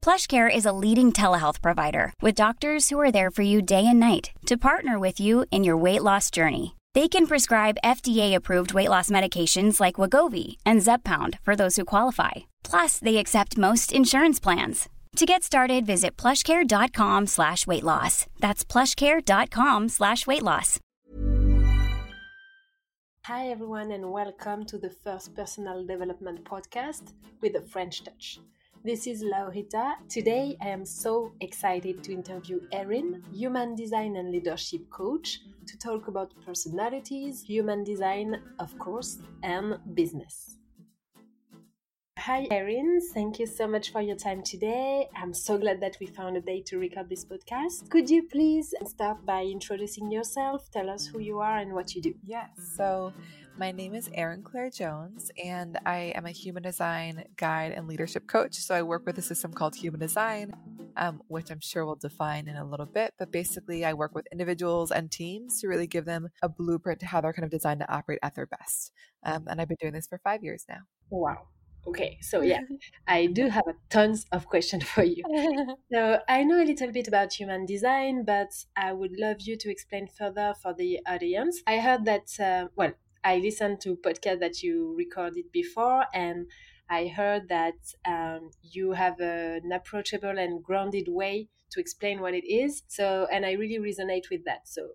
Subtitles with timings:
[0.00, 3.98] PlushCare is a leading telehealth provider with doctors who are there for you day and
[3.98, 6.76] night to partner with you in your weight loss journey.
[6.94, 12.46] They can prescribe FDA-approved weight loss medications like Wegovy and Zepbound for those who qualify.
[12.62, 14.88] Plus, they accept most insurance plans.
[15.16, 18.26] To get started, visit plushcare.com slash weight loss.
[18.38, 20.78] That's plushcare.com slash weight loss.
[23.24, 28.38] Hi everyone and welcome to the first personal development podcast with a French touch.
[28.84, 29.94] This is Laurita.
[30.08, 36.06] Today I am so excited to interview Erin, human design and leadership coach, to talk
[36.08, 40.58] about personalities, human design, of course, and business.
[42.18, 43.00] Hi, Erin.
[43.12, 45.08] Thank you so much for your time today.
[45.14, 47.90] I'm so glad that we found a day to record this podcast.
[47.90, 50.70] Could you please start by introducing yourself?
[50.70, 52.14] Tell us who you are and what you do.
[52.24, 52.50] Yes.
[52.76, 53.12] So,
[53.58, 58.26] my name is Erin Claire Jones, and I am a human design guide and leadership
[58.26, 58.54] coach.
[58.56, 60.52] So I work with a system called human design,
[60.96, 63.14] um, which I'm sure we'll define in a little bit.
[63.18, 67.06] But basically, I work with individuals and teams to really give them a blueprint to
[67.06, 68.92] how they're kind of designed to operate at their best.
[69.24, 70.80] Um, and I've been doing this for five years now.
[71.08, 71.48] Wow.
[71.86, 72.60] Okay, so yeah,
[73.08, 75.22] I do have tons of questions for you.
[75.92, 79.70] so I know a little bit about human design, but I would love you to
[79.70, 81.62] explain further for the audience.
[81.66, 82.92] I heard that, uh, well,
[83.26, 86.46] I listened to podcast that you recorded before, and
[86.88, 87.74] I heard that
[88.06, 92.84] um, you have an approachable and grounded way to explain what it is.
[92.86, 94.68] So, and I really resonate with that.
[94.68, 94.90] So,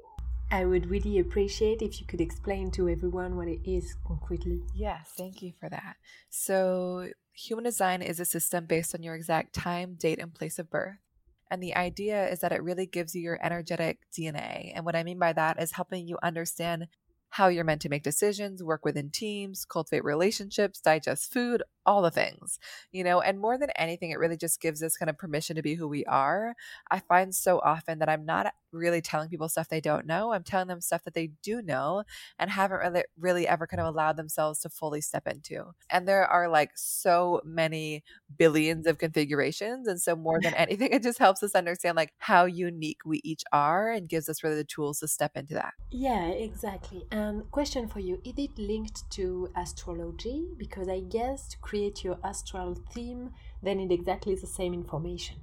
[0.50, 4.62] I would really appreciate if you could explain to everyone what it is concretely.
[4.74, 5.98] Yes, thank you for that.
[6.30, 10.70] So, human design is a system based on your exact time, date, and place of
[10.70, 11.00] birth.
[11.50, 14.72] And the idea is that it really gives you your energetic DNA.
[14.74, 16.88] And what I mean by that is helping you understand
[17.32, 22.12] how you're meant to make decisions, work within teams, cultivate relationships, digest food, all the
[22.12, 22.60] things,
[22.92, 25.62] you know, and more than anything, it really just gives us kind of permission to
[25.62, 26.56] be who we are.
[26.92, 30.34] I find so often that I'm not really telling people stuff they don't know.
[30.34, 32.04] I'm telling them stuff that they do know
[32.38, 35.72] and haven't really, really ever kind of allowed themselves to fully step into.
[35.90, 38.04] And there are like so many
[38.38, 39.88] billions of configurations.
[39.88, 43.44] And so, more than anything, it just helps us understand like how unique we each
[43.52, 45.74] are and gives us really the tools to step into that.
[45.94, 47.06] Yeah, exactly.
[47.12, 50.48] And Um, question for you is it linked to astrology?
[50.58, 55.36] Because I guess to create your astral theme, they need exactly the same information.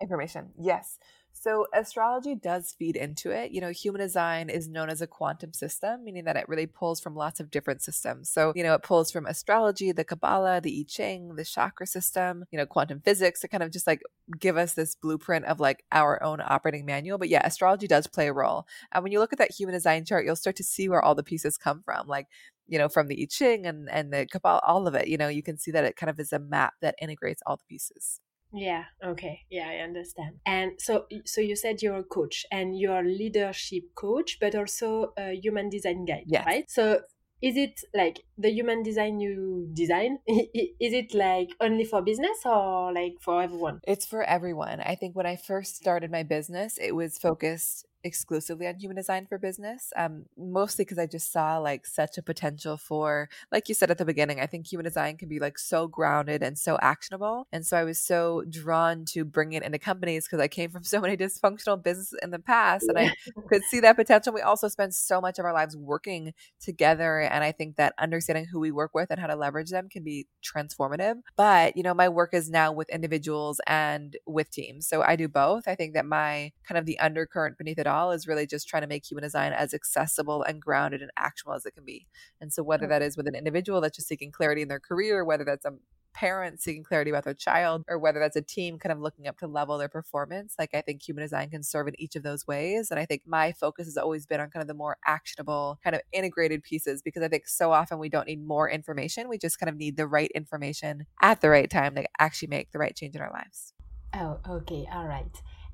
[0.00, 0.98] Information, yes.
[1.32, 3.50] So astrology does feed into it.
[3.50, 7.00] You know, human design is known as a quantum system, meaning that it really pulls
[7.00, 8.28] from lots of different systems.
[8.28, 12.44] So, you know, it pulls from astrology, the Kabbalah, the I Ching, the chakra system,
[12.50, 14.02] you know, quantum physics to kind of just like
[14.38, 17.16] give us this blueprint of like our own operating manual.
[17.16, 18.66] But yeah, astrology does play a role.
[18.92, 21.14] And when you look at that human design chart, you'll start to see where all
[21.14, 22.06] the pieces come from.
[22.06, 22.28] Like
[22.68, 25.28] you know, from the I Ching and, and the Kabbalah, all of it, you know,
[25.28, 28.20] you can see that it kind of is a map that integrates all the pieces.
[28.52, 29.40] Yeah, okay.
[29.50, 30.40] Yeah, I understand.
[30.44, 35.12] And so so you said you're a coach and you're a leadership coach, but also
[35.16, 36.44] a human design guide, yes.
[36.46, 36.70] right?
[36.70, 37.00] So
[37.42, 42.92] is it like the human design you design is it like only for business or
[42.92, 46.92] like for everyone it's for everyone i think when i first started my business it
[46.92, 51.86] was focused exclusively on human design for business um, mostly because i just saw like
[51.86, 55.28] such a potential for like you said at the beginning i think human design can
[55.28, 59.52] be like so grounded and so actionable and so i was so drawn to bring
[59.52, 62.98] it into companies because i came from so many dysfunctional businesses in the past and
[62.98, 63.12] i
[63.48, 67.44] could see that potential we also spend so much of our lives working together and
[67.44, 70.26] i think that understanding who we work with and how to leverage them can be
[70.42, 75.16] transformative but you know my work is now with individuals and with teams so i
[75.16, 78.46] do both i think that my kind of the undercurrent beneath it all is really
[78.46, 81.84] just trying to make human design as accessible and grounded and actionable as it can
[81.84, 82.06] be.
[82.40, 82.90] And so, whether mm.
[82.90, 85.72] that is with an individual that's just seeking clarity in their career, whether that's a
[86.12, 89.38] parents seeking clarity about their child or whether that's a team kind of looking up
[89.38, 92.46] to level their performance like i think human design can serve in each of those
[92.46, 92.90] ways.
[92.90, 95.94] And i think my focus has always been on kind of the more actionable kind
[95.94, 99.28] of integrated pieces because i think so often we don't need more information.
[99.28, 102.72] We just kind of need the right information at the right time to actually make
[102.72, 103.72] the right change in our lives.
[104.14, 104.86] Oh okay.
[104.92, 105.30] All right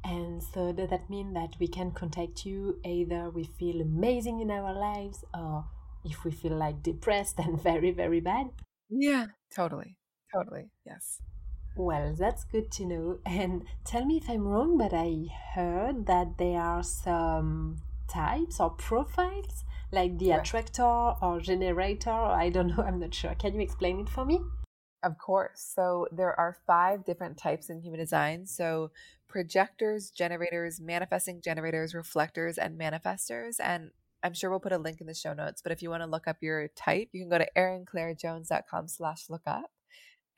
[0.06, 4.50] and so does that mean that we can contact you either we feel amazing in
[4.50, 5.64] our lives or
[6.04, 8.46] if we feel like depressed and very very bad
[8.88, 9.96] yeah totally
[10.36, 10.70] Totally.
[10.84, 11.20] Yes.
[11.76, 13.18] Well, that's good to know.
[13.24, 18.70] And tell me if I'm wrong, but I heard that there are some types or
[18.70, 22.10] profiles like the attractor or generator.
[22.10, 22.82] Or I don't know.
[22.82, 23.34] I'm not sure.
[23.34, 24.40] Can you explain it for me?
[25.02, 25.72] Of course.
[25.74, 28.46] So there are five different types in human design.
[28.46, 28.90] So
[29.28, 33.56] projectors, generators, manifesting generators, reflectors, and manifestors.
[33.60, 33.90] And
[34.22, 35.62] I'm sure we'll put a link in the show notes.
[35.62, 39.28] But if you want to look up your type, you can go to erinclairejones.com slash
[39.28, 39.70] look up.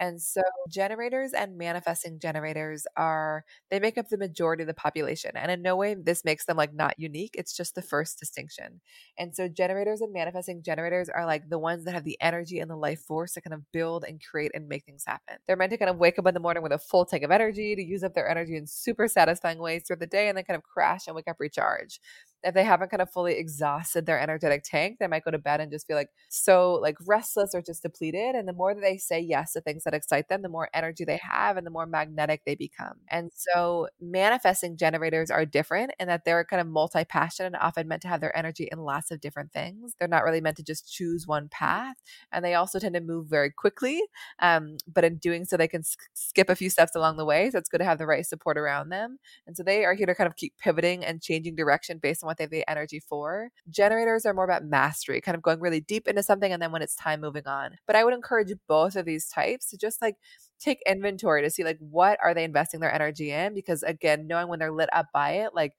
[0.00, 5.32] And so generators and manifesting generators are they make up the majority of the population.
[5.34, 7.34] And in no way this makes them like not unique.
[7.34, 8.80] It's just the first distinction.
[9.18, 12.70] And so generators and manifesting generators are like the ones that have the energy and
[12.70, 15.36] the life force to kind of build and create and make things happen.
[15.46, 17.30] They're meant to kind of wake up in the morning with a full tank of
[17.30, 20.44] energy to use up their energy in super satisfying ways throughout the day and then
[20.44, 22.00] kind of crash and wake up recharge
[22.44, 25.60] if they haven't kind of fully exhausted their energetic tank, they might go to bed
[25.60, 28.34] and just feel like so like restless or just depleted.
[28.34, 31.04] And the more that they say yes to things that excite them, the more energy
[31.04, 32.94] they have and the more magnetic they become.
[33.08, 38.02] And so manifesting generators are different in that they're kind of multi-passionate and often meant
[38.02, 39.94] to have their energy in lots of different things.
[39.98, 41.96] They're not really meant to just choose one path.
[42.32, 44.00] And they also tend to move very quickly.
[44.38, 45.82] Um, but in doing so, they can
[46.14, 47.50] skip a few steps along the way.
[47.50, 49.18] So it's good to have the right support around them.
[49.46, 52.27] And so they are here to kind of keep pivoting and changing direction based on
[52.28, 53.50] what they have the energy for.
[53.70, 56.82] Generators are more about mastery, kind of going really deep into something and then when
[56.82, 57.76] it's time moving on.
[57.86, 60.16] But I would encourage both of these types to just like
[60.60, 64.48] take inventory to see like what are they investing their energy in because again, knowing
[64.48, 65.74] when they're lit up by it, like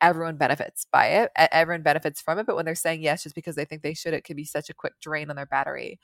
[0.00, 1.30] everyone benefits by it.
[1.36, 2.46] Everyone benefits from it.
[2.46, 4.68] But when they're saying yes just because they think they should, it can be such
[4.70, 5.98] a quick drain on their battery.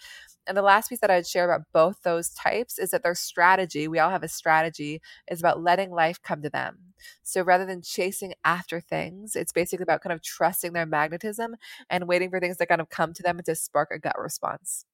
[0.46, 3.88] And the last piece that I'd share about both those types is that their strategy,
[3.88, 5.00] we all have a strategy,
[5.30, 6.78] is about letting life come to them.
[7.22, 11.56] So rather than chasing after things, it's basically about kind of trusting their magnetism
[11.88, 14.18] and waiting for things to kind of come to them and to spark a gut
[14.18, 14.84] response.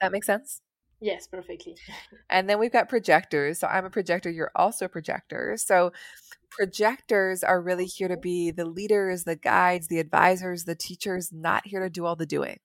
[0.00, 0.62] That makes sense?
[1.00, 1.76] Yes, perfectly.
[2.30, 3.58] and then we've got projectors.
[3.58, 5.56] So I'm a projector, you're also a projector.
[5.56, 5.92] So
[6.50, 11.66] projectors are really here to be the leaders, the guides, the advisors, the teachers, not
[11.66, 12.58] here to do all the doing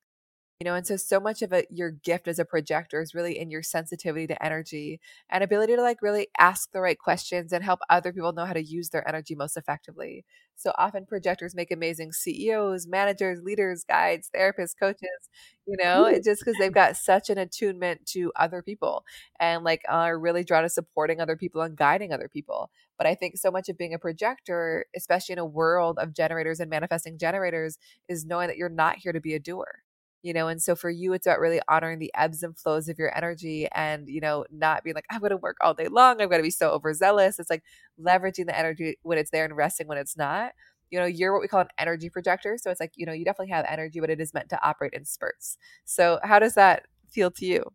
[0.60, 3.38] you know and so so much of it your gift as a projector is really
[3.38, 7.64] in your sensitivity to energy and ability to like really ask the right questions and
[7.64, 10.24] help other people know how to use their energy most effectively.
[10.56, 15.30] So often projectors make amazing ceos managers leaders guides therapists coaches
[15.68, 19.04] you know it just because they've got such an attunement to other people
[19.40, 22.72] and like are really drawn to supporting other people and guiding other people.
[22.98, 26.60] But i think so much of being a projector especially in a world of generators
[26.62, 29.85] and manifesting generators is knowing that you're not here to be a doer
[30.26, 32.98] you know and so for you it's about really honoring the ebbs and flows of
[32.98, 36.20] your energy and you know not being like i'm going to work all day long
[36.20, 37.40] i'm going to be so overzealous.
[37.40, 37.64] It's like
[38.02, 40.54] leveraging the energy when it's there and resting when it's not.
[40.90, 43.26] You know you're what we call an energy projector so it's like you know you
[43.26, 45.58] definitely have energy but it is meant to operate in spurts.
[45.84, 47.72] So how does that feel to you?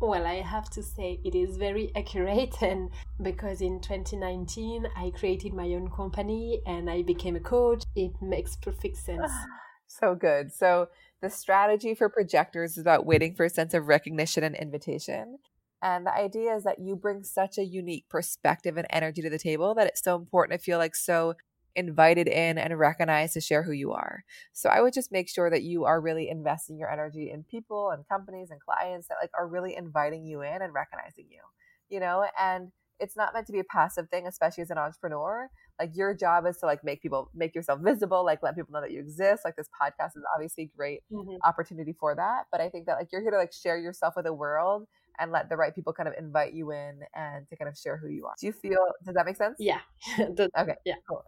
[0.00, 5.52] Well, I have to say it is very accurate, and because in 2019 I created
[5.52, 9.32] my own company and I became a coach, it makes perfect sense.
[9.90, 10.52] so good.
[10.52, 10.88] So,
[11.22, 15.38] the strategy for projectors is about waiting for a sense of recognition and invitation.
[15.82, 19.38] And the idea is that you bring such a unique perspective and energy to the
[19.38, 21.34] table that it's so important to feel like so
[21.76, 24.24] invited in and recognized to share who you are.
[24.52, 27.90] So I would just make sure that you are really investing your energy in people
[27.90, 31.40] and companies and clients that like are really inviting you in and recognizing you.
[31.88, 32.70] You know, and
[33.00, 35.48] it's not meant to be a passive thing, especially as an entrepreneur.
[35.80, 38.80] Like your job is to like make people make yourself visible, like let people know
[38.80, 39.42] that you exist.
[39.44, 41.36] Like this podcast is obviously great mm-hmm.
[41.44, 42.44] opportunity for that.
[42.52, 44.86] But I think that like you're here to like share yourself with the world
[45.18, 47.96] and let the right people kind of invite you in and to kind of share
[47.96, 48.34] who you are.
[48.40, 49.56] Do you feel does that make sense?
[49.58, 49.80] Yeah.
[50.20, 50.74] okay.
[50.84, 50.94] Yeah.
[51.08, 51.24] Cool.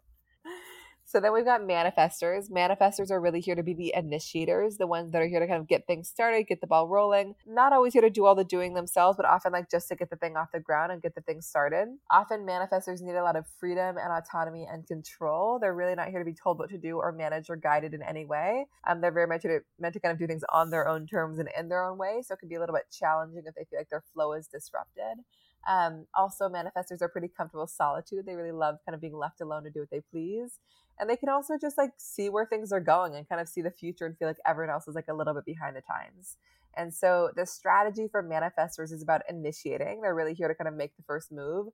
[1.12, 2.50] So then we've got manifestors.
[2.50, 5.60] Manifestors are really here to be the initiators, the ones that are here to kind
[5.60, 7.34] of get things started, get the ball rolling.
[7.46, 10.08] Not always here to do all the doing themselves, but often like just to get
[10.08, 11.88] the thing off the ground and get the thing started.
[12.10, 15.58] Often manifestors need a lot of freedom and autonomy and control.
[15.58, 18.02] They're really not here to be told what to do or managed or guided in
[18.02, 18.64] any way.
[18.88, 19.44] Um, they're very much
[19.78, 22.22] meant to kind of do things on their own terms and in their own way.
[22.24, 24.46] So it can be a little bit challenging if they feel like their flow is
[24.46, 25.18] disrupted.
[25.68, 28.26] Um, also, manifestors are pretty comfortable solitude.
[28.26, 30.58] They really love kind of being left alone to do what they please.
[31.02, 33.60] And they can also just like see where things are going and kind of see
[33.60, 36.36] the future and feel like everyone else is like a little bit behind the times.
[36.76, 40.00] And so the strategy for manifestors is about initiating.
[40.00, 41.66] They're really here to kind of make the first move,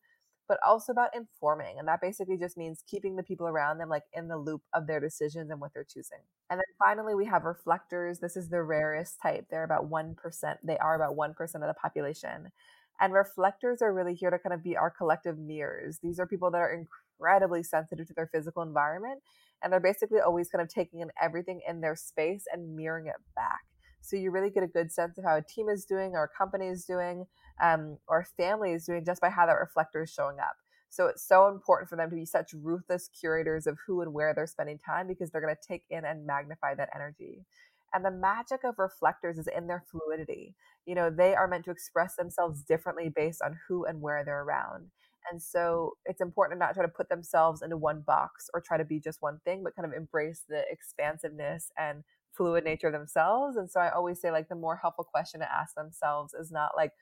[0.49, 1.79] but also about informing.
[1.79, 4.87] And that basically just means keeping the people around them like in the loop of
[4.87, 6.21] their decisions and what they're choosing.
[6.49, 8.21] And then finally, we have reflectors.
[8.21, 9.49] This is the rarest type.
[9.51, 10.17] They're about 1%.
[10.65, 12.51] They are about 1% of the population.
[12.99, 15.99] And reflectors are really here to kind of be our collective mirrors.
[16.03, 16.73] These are people that are
[17.19, 19.23] incredibly sensitive to their physical environment.
[19.63, 23.17] And they're basically always kind of taking in everything in their space and mirroring it
[23.35, 23.61] back.
[24.01, 26.39] So you really get a good sense of how a team is doing, or a
[26.39, 27.27] company is doing,
[27.61, 30.55] um, or a family is doing just by how that reflector is showing up.
[30.89, 34.33] So it's so important for them to be such ruthless curators of who and where
[34.33, 37.45] they're spending time because they're going to take in and magnify that energy.
[37.93, 40.55] And the magic of reflectors is in their fluidity.
[40.87, 44.43] You know, they are meant to express themselves differently based on who and where they're
[44.43, 44.91] around.
[45.31, 48.77] And so it's important to not try to put themselves into one box or try
[48.77, 52.05] to be just one thing, but kind of embrace the expansiveness and
[52.37, 53.57] fluid nature of themselves.
[53.57, 56.71] And so I always say, like, the more helpful question to ask themselves is not
[56.77, 56.93] like,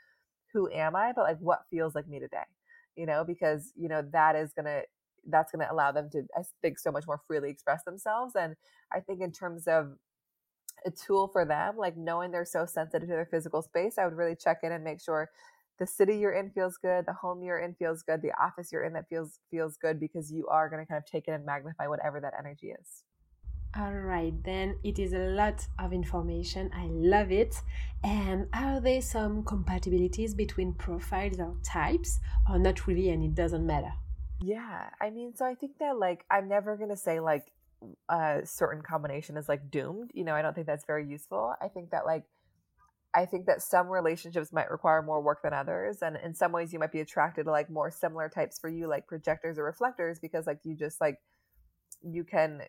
[0.52, 2.38] who am I, but like, what feels like me today?
[2.96, 4.82] You know, because, you know, that is going to,
[5.28, 8.34] that's going to allow them to, I think, so much more freely express themselves.
[8.34, 8.56] And
[8.92, 9.92] I think, in terms of
[10.86, 14.16] a tool for them, like knowing they're so sensitive to their physical space, I would
[14.16, 15.30] really check in and make sure
[15.78, 18.84] the city you're in feels good, the home you're in feels good, the office you're
[18.84, 21.44] in that feels feels good because you are going to kind of take it and
[21.44, 23.04] magnify whatever that energy is.
[23.78, 26.70] All right, then it is a lot of information.
[26.74, 27.60] I love it.
[28.02, 33.66] And are there some compatibilities between profiles or types, or not really, and it doesn't
[33.66, 33.92] matter?
[34.40, 37.52] Yeah, I mean, so I think that like I'm never gonna say like
[38.08, 40.10] a uh, certain combination is like doomed.
[40.14, 41.54] You know, I don't think that's very useful.
[41.60, 42.24] I think that like
[43.16, 46.02] I think that some relationships might require more work than others.
[46.02, 48.86] And in some ways you might be attracted to like more similar types for you,
[48.86, 51.18] like projectors or reflectors, because like you just like
[52.02, 52.60] you can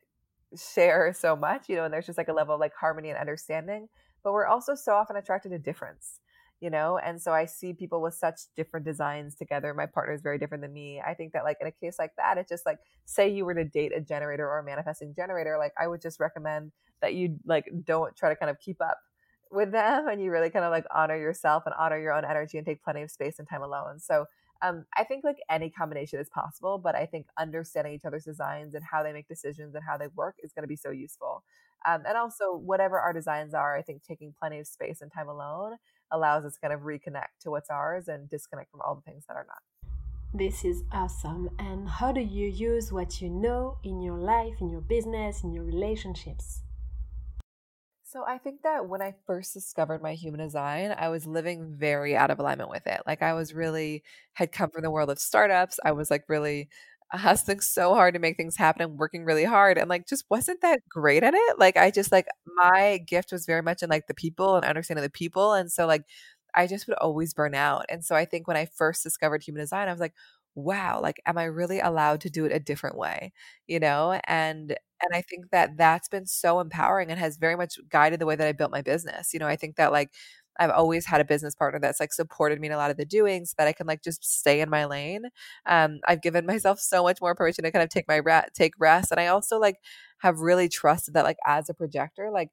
[0.55, 3.19] share so much, you know, and there's just like a level of like harmony and
[3.19, 3.89] understanding.
[4.23, 6.21] But we're also so often attracted to difference,
[6.61, 9.73] you know, and so I see people with such different designs together.
[9.73, 11.01] My partner is very different than me.
[11.05, 13.53] I think that like in a case like that, it's just like say you were
[13.53, 17.37] to date a generator or a manifesting generator, like I would just recommend that you
[17.45, 18.97] like don't try to kind of keep up
[19.51, 22.57] with them and you really kind of like honor yourself and honor your own energy
[22.57, 23.99] and take plenty of space and time alone.
[23.99, 24.25] So
[24.61, 28.73] um, I think like any combination is possible, but I think understanding each other's designs
[28.73, 31.43] and how they make decisions and how they work is going to be so useful.
[31.85, 35.29] Um, and also, whatever our designs are, I think taking plenty of space and time
[35.29, 35.77] alone
[36.11, 39.25] allows us to kind of reconnect to what's ours and disconnect from all the things
[39.27, 39.61] that are not.
[40.33, 41.49] This is awesome.
[41.59, 45.53] And how do you use what you know in your life, in your business, in
[45.53, 46.63] your relationships?
[48.09, 52.15] So I think that when I first discovered my human design, I was living very
[52.15, 53.01] out of alignment with it.
[53.05, 54.01] Like I was really
[54.33, 55.77] had come from the world of startups.
[55.83, 56.69] I was like really
[57.11, 60.61] hustling so hard to make things happen and working really hard and like just wasn't
[60.61, 61.59] that great at it.
[61.59, 65.03] Like I just like my gift was very much in like the people and understanding
[65.03, 65.53] the people.
[65.53, 66.03] And so like
[66.55, 67.85] I just would always burn out.
[67.89, 70.13] And so I think when I first discovered human design, I was like,
[70.57, 73.33] wow, like am I really allowed to do it a different way?
[73.67, 74.19] You know?
[74.27, 78.25] And and i think that that's been so empowering and has very much guided the
[78.25, 80.09] way that i built my business you know i think that like
[80.59, 83.05] I've always had a business partner that's like supported me in a lot of the
[83.05, 85.25] doings so that I can like just stay in my lane.
[85.67, 88.73] Um, I've given myself so much more permission to kind of take my re- take
[88.79, 89.75] rest, and I also like
[90.19, 92.49] have really trusted that like as a projector, like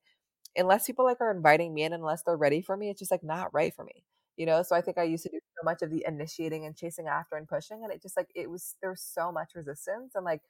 [0.56, 3.24] unless people like are inviting me in, unless they're ready for me, it's just like
[3.24, 4.04] not right for me,
[4.36, 4.62] you know.
[4.62, 7.36] So I think I used to do so much of the initiating and chasing after
[7.36, 10.42] and pushing, and it just like it was there was so much resistance and like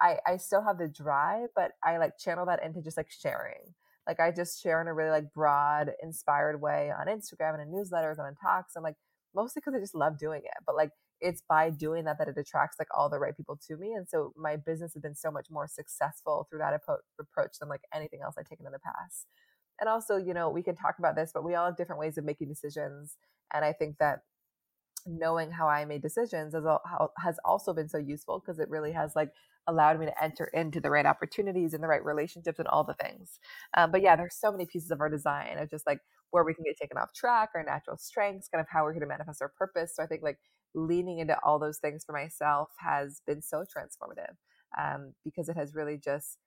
[0.00, 3.74] I I still have the drive, but I like channel that into just like sharing.
[4.06, 7.68] Like I just share in a really like broad, inspired way on Instagram and in
[7.74, 8.96] newsletters and in talks, and like
[9.34, 10.54] mostly because I just love doing it.
[10.66, 13.76] But like it's by doing that that it attracts like all the right people to
[13.76, 17.68] me, and so my business has been so much more successful through that approach than
[17.68, 19.26] like anything else I've taken in the past.
[19.80, 22.18] And also, you know, we can talk about this, but we all have different ways
[22.18, 23.16] of making decisions,
[23.52, 24.20] and I think that
[25.06, 26.64] knowing how I made decisions has,
[27.18, 29.30] has also been so useful because it really has like
[29.66, 32.94] allowed me to enter into the right opportunities and the right relationships and all the
[32.94, 33.38] things.
[33.76, 36.54] Um, but yeah, there's so many pieces of our design of just like where we
[36.54, 39.40] can get taken off track, our natural strengths, kind of how we're here to manifest
[39.40, 39.94] our purpose.
[39.94, 40.38] So I think like
[40.74, 44.34] leaning into all those things for myself has been so transformative
[44.78, 46.38] um, because it has really just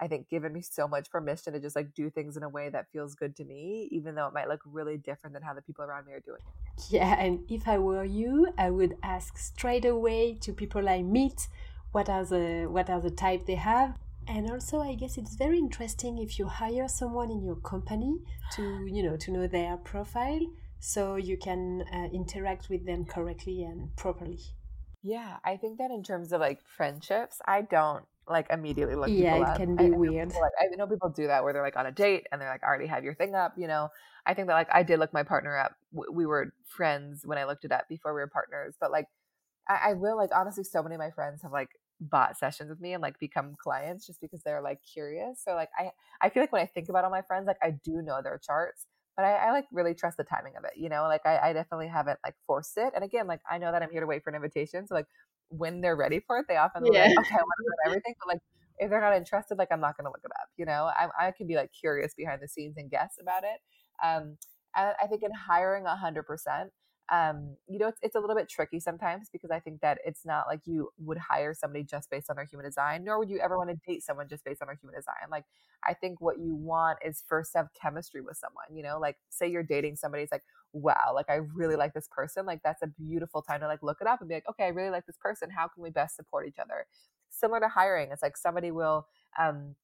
[0.00, 2.70] I think given me so much permission to just like do things in a way
[2.70, 5.62] that feels good to me, even though it might look really different than how the
[5.62, 6.84] people around me are doing it.
[6.90, 11.48] Yeah, and if I were you, I would ask straight away to people I meet
[11.92, 13.96] what are the what are the type they have
[14.28, 18.18] and also i guess it's very interesting if you hire someone in your company
[18.52, 20.40] to you know to know their profile
[20.78, 24.38] so you can uh, interact with them correctly and properly
[25.02, 29.08] yeah i think that in terms of like friendships i don't like immediately look.
[29.08, 29.56] Yeah, it up.
[29.56, 30.30] can be I, weird.
[30.30, 32.40] I know, like, I know people do that where they're like on a date and
[32.40, 33.54] they're like already have your thing up.
[33.56, 33.88] You know,
[34.26, 35.74] I think that like I did look my partner up.
[35.92, 39.06] We were friends when I looked it up before we were partners, but like
[39.68, 41.70] I, I will like honestly, so many of my friends have like
[42.00, 45.42] bought sessions with me and like become clients just because they're like curious.
[45.44, 47.72] So like I I feel like when I think about all my friends, like I
[47.84, 50.72] do know their charts, but I, I like really trust the timing of it.
[50.76, 52.92] You know, like I, I definitely haven't like forced it.
[52.94, 54.86] And again, like I know that I'm here to wait for an invitation.
[54.86, 55.06] So like
[55.50, 57.04] when they're ready for it, they often yeah.
[57.04, 58.14] like, okay, I want to know everything.
[58.20, 58.40] But like
[58.78, 60.48] if they're not interested, like I'm not going to look it up.
[60.56, 63.60] You know, I, I can be like curious behind the scenes and guess about it.
[64.04, 64.38] Um,
[64.74, 66.70] I, I think in hiring a hundred percent,
[67.10, 70.24] um, you know, it's, it's a little bit tricky sometimes because I think that it's
[70.24, 73.40] not like you would hire somebody just based on their human design, nor would you
[73.40, 75.28] ever want to date someone just based on their human design.
[75.28, 75.44] Like,
[75.84, 79.50] I think what you want is first have chemistry with someone, you know, like say
[79.50, 82.46] you're dating somebody, it's like, wow, like I really like this person.
[82.46, 84.68] Like, that's a beautiful time to like look it up and be like, okay, I
[84.68, 85.50] really like this person.
[85.50, 86.86] How can we best support each other?
[87.30, 89.06] Similar to hiring, it's like somebody will,
[89.38, 89.74] um,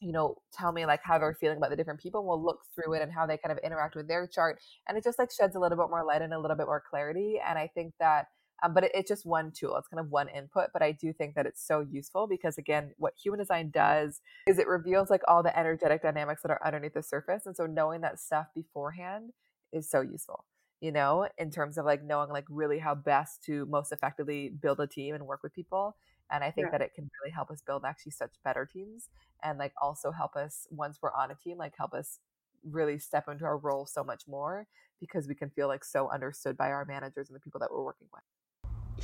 [0.00, 2.20] you know, tell me like how they're feeling about the different people.
[2.20, 4.60] And we'll look through it and how they kind of interact with their chart.
[4.88, 6.82] And it just like sheds a little bit more light and a little bit more
[6.88, 7.38] clarity.
[7.46, 8.28] And I think that,
[8.62, 9.76] um, but it, it's just one tool.
[9.76, 10.68] It's kind of one input.
[10.72, 14.58] But I do think that it's so useful because again, what human design does is
[14.58, 17.44] it reveals like all the energetic dynamics that are underneath the surface.
[17.44, 19.32] And so knowing that stuff beforehand
[19.72, 20.44] is so useful
[20.80, 24.80] you know, in terms of like knowing like really how best to most effectively build
[24.80, 25.94] a team and work with people
[26.30, 26.70] and i think yeah.
[26.70, 29.08] that it can really help us build actually such better teams
[29.42, 32.18] and like also help us once we're on a team like help us
[32.64, 34.66] really step into our role so much more
[35.00, 37.84] because we can feel like so understood by our managers and the people that we're
[37.84, 38.22] working with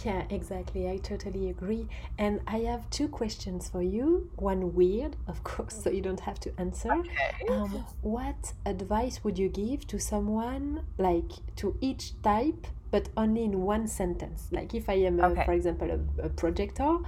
[0.04, 0.88] yeah, exactly.
[0.90, 1.88] I totally agree.
[2.18, 4.30] And I have two questions for you.
[4.36, 6.92] One weird, of course, so you don't have to answer.
[6.92, 7.48] Okay.
[7.48, 13.62] Um, what advice would you give to someone, like to each type but only in
[13.62, 14.48] one sentence.
[14.50, 15.44] Like if I am, a, okay.
[15.44, 16.98] for example, a, a projector,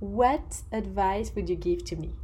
[0.00, 2.14] what advice would you give to me?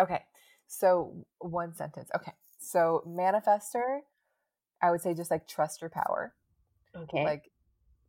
[0.00, 0.22] Okay,
[0.66, 2.10] so one sentence.
[2.14, 4.00] Okay, so manifestor,
[4.82, 6.34] I would say just like trust your power.
[6.96, 7.24] Okay.
[7.24, 7.50] Like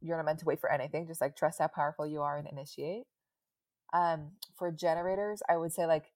[0.02, 1.08] you're not meant to wait for anything.
[1.08, 3.04] Just like trust how powerful you are and initiate.
[3.94, 6.12] Um, for generators, I would say like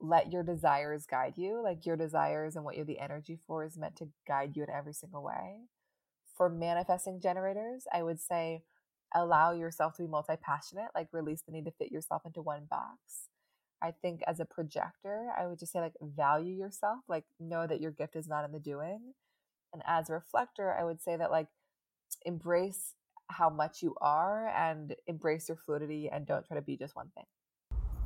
[0.00, 1.62] let your desires guide you.
[1.62, 4.70] Like your desires and what you're the energy for is meant to guide you in
[4.70, 5.66] every single way
[6.36, 8.62] for manifesting generators, I would say
[9.14, 12.66] allow yourself to be multi passionate, like release the need to fit yourself into one
[12.68, 13.28] box.
[13.82, 17.80] I think as a projector, I would just say like value yourself, like know that
[17.80, 19.14] your gift is not in the doing.
[19.72, 21.48] And as a reflector, I would say that like
[22.24, 22.94] embrace
[23.28, 27.10] how much you are and embrace your fluidity and don't try to be just one
[27.14, 27.24] thing.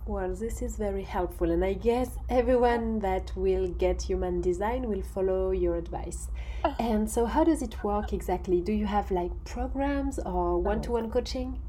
[0.06, 5.02] Well, this is very helpful, and I guess everyone that will get human design will
[5.02, 6.28] follow your advice.
[6.78, 8.60] And so, how does it work exactly?
[8.60, 11.60] Do you have like programs or one to one coaching?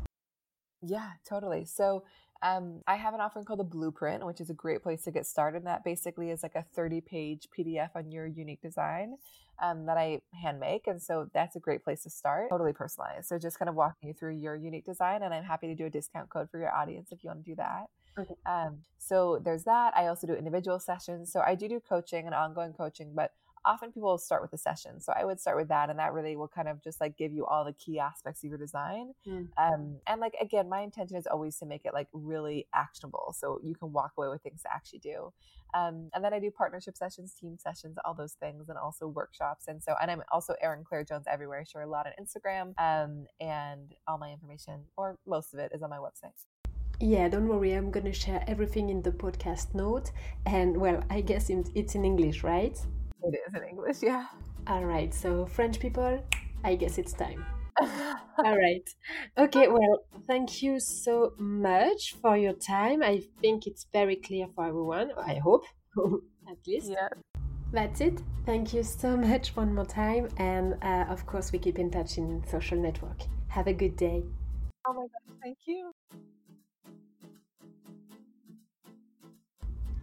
[0.81, 1.65] Yeah, totally.
[1.65, 2.03] So,
[2.41, 5.27] um, I have an offering called the Blueprint, which is a great place to get
[5.27, 5.57] started.
[5.57, 9.17] And that basically is like a 30 page PDF on your unique design
[9.61, 10.87] um, that I hand make.
[10.87, 13.27] And so that's a great place to start, totally personalized.
[13.27, 15.21] So just kind of walking you through your unique design.
[15.21, 17.51] And I'm happy to do a discount code for your audience if you want to
[17.51, 17.85] do that.
[18.19, 18.35] Okay.
[18.45, 19.95] Um, so there's that.
[19.95, 21.31] I also do individual sessions.
[21.31, 23.31] So I do do coaching and ongoing coaching, but
[23.65, 24.99] often people will start with a session.
[24.99, 27.31] So I would start with that, and that really will kind of just like give
[27.31, 29.13] you all the key aspects of your design.
[29.27, 29.47] Mm.
[29.57, 33.59] Um, and like again, my intention is always to make it like really actionable, so
[33.63, 35.31] you can walk away with things to actually do.
[35.73, 39.65] Um, and then I do partnership sessions, team sessions, all those things, and also workshops.
[39.67, 41.61] And so, and I'm also Erin Claire Jones everywhere.
[41.61, 45.71] I share a lot on Instagram, um, and all my information, or most of it,
[45.73, 46.45] is on my website.
[47.01, 47.73] Yeah, don't worry.
[47.73, 50.11] I'm going to share everything in the podcast note.
[50.45, 52.77] And well, I guess it's in English, right?
[53.23, 54.27] It is in English, yeah.
[54.67, 55.11] All right.
[55.11, 56.23] So, French people,
[56.63, 57.43] I guess it's time.
[57.81, 58.87] All right.
[59.35, 63.01] Okay, well, thank you so much for your time.
[63.01, 65.11] I think it's very clear for everyone.
[65.17, 65.63] I hope,
[65.97, 66.91] at least.
[66.91, 67.09] Yeah.
[67.73, 68.21] That's it.
[68.45, 70.29] Thank you so much one more time.
[70.37, 73.21] And uh, of course, we keep in touch in social network.
[73.47, 74.23] Have a good day.
[74.85, 75.37] Oh my God.
[75.41, 75.91] Thank you.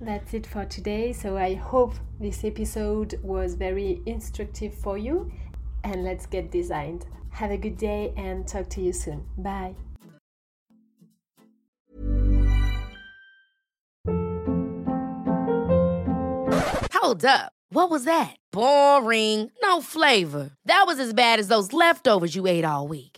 [0.00, 1.12] That's it for today.
[1.12, 5.32] So I hope this episode was very instructive for you.
[5.84, 7.06] And let's get designed.
[7.30, 9.26] Have a good day and talk to you soon.
[9.36, 9.74] Bye.
[16.94, 17.52] Hold up.
[17.70, 18.36] What was that?
[18.50, 19.50] Boring.
[19.62, 20.50] No flavor.
[20.64, 23.17] That was as bad as those leftovers you ate all week.